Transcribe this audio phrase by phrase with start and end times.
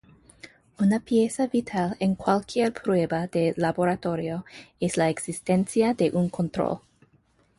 [0.79, 4.45] Una pieza vital en cualquier prueba de laboratorio
[4.79, 6.79] es la existencia de un control.